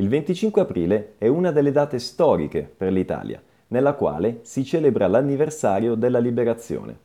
[0.00, 5.94] Il 25 aprile è una delle date storiche per l'Italia, nella quale si celebra l'anniversario
[5.94, 6.96] della liberazione.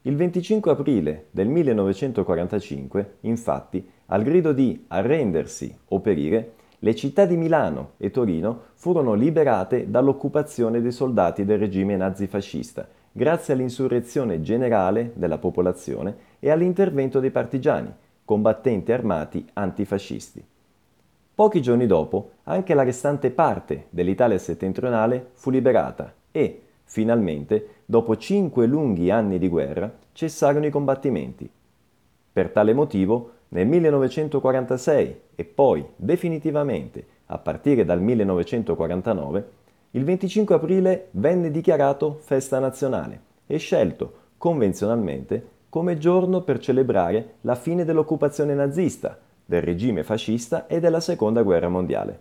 [0.00, 7.36] Il 25 aprile del 1945, infatti, al grido di arrendersi o perire, le città di
[7.36, 15.36] Milano e Torino furono liberate dall'occupazione dei soldati del regime nazifascista, grazie all'insurrezione generale della
[15.36, 17.92] popolazione e all'intervento dei partigiani,
[18.24, 20.42] combattenti armati antifascisti.
[21.38, 28.66] Pochi giorni dopo, anche la restante parte dell'Italia settentrionale fu liberata e, finalmente, dopo cinque
[28.66, 31.48] lunghi anni di guerra, cessarono i combattimenti.
[32.32, 39.48] Per tale motivo, nel 1946 e poi definitivamente a partire dal 1949,
[39.92, 47.54] il 25 aprile venne dichiarato festa nazionale e scelto convenzionalmente come giorno per celebrare la
[47.54, 49.16] fine dell'occupazione nazista,
[49.48, 52.20] del regime fascista e della Seconda Guerra Mondiale.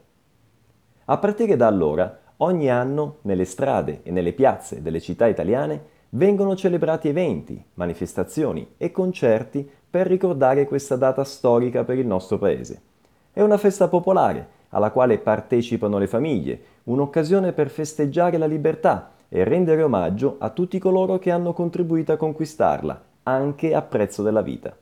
[1.03, 6.55] A partire da allora, ogni anno nelle strade e nelle piazze delle città italiane vengono
[6.55, 12.81] celebrati eventi, manifestazioni e concerti per ricordare questa data storica per il nostro paese.
[13.33, 19.43] È una festa popolare alla quale partecipano le famiglie, un'occasione per festeggiare la libertà e
[19.43, 24.73] rendere omaggio a tutti coloro che hanno contribuito a conquistarla, anche a prezzo della vita.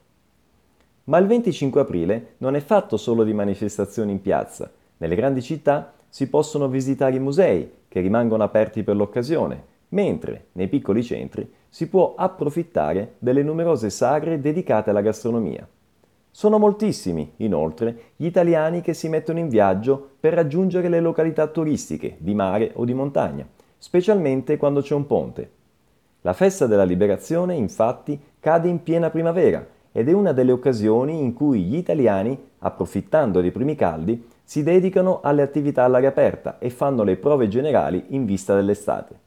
[1.06, 4.72] Ma il 25 aprile non è fatto solo di manifestazioni in piazza.
[4.98, 10.68] Nelle grandi città si possono visitare i musei, che rimangono aperti per l'occasione, mentre nei
[10.68, 15.68] piccoli centri si può approfittare delle numerose sagre dedicate alla gastronomia.
[16.32, 22.16] Sono moltissimi, inoltre, gli italiani che si mettono in viaggio per raggiungere le località turistiche
[22.18, 23.48] di mare o di montagna,
[23.78, 25.50] specialmente quando c'è un ponte.
[26.22, 31.32] La festa della liberazione, infatti, cade in piena primavera ed è una delle occasioni in
[31.32, 37.04] cui gli italiani, approfittando dei primi caldi, si dedicano alle attività all'aria aperta e fanno
[37.04, 39.18] le prove generali in vista dell'estate.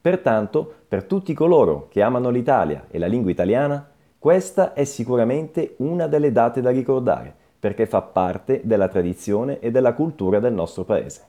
[0.00, 3.84] Pertanto, per tutti coloro che amano l'Italia e la lingua italiana,
[4.16, 9.94] questa è sicuramente una delle date da ricordare, perché fa parte della tradizione e della
[9.94, 11.22] cultura del nostro paese.